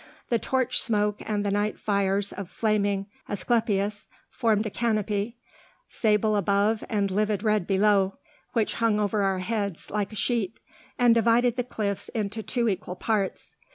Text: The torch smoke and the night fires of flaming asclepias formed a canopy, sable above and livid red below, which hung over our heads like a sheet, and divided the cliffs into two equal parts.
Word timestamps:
The 0.29 0.39
torch 0.39 0.81
smoke 0.81 1.17
and 1.27 1.45
the 1.45 1.51
night 1.51 1.77
fires 1.79 2.33
of 2.33 2.49
flaming 2.49 3.05
asclepias 3.29 4.07
formed 4.31 4.65
a 4.65 4.71
canopy, 4.71 5.37
sable 5.89 6.35
above 6.35 6.83
and 6.89 7.11
livid 7.11 7.43
red 7.43 7.67
below, 7.67 8.17
which 8.53 8.73
hung 8.81 8.99
over 8.99 9.21
our 9.21 9.37
heads 9.37 9.91
like 9.91 10.11
a 10.11 10.15
sheet, 10.15 10.59
and 10.97 11.13
divided 11.13 11.55
the 11.55 11.63
cliffs 11.63 12.09
into 12.15 12.41
two 12.41 12.67
equal 12.67 12.95
parts. 12.95 13.53